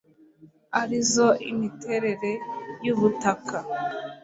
[0.81, 2.31] ari zo imiterere
[2.83, 3.57] y ubutaka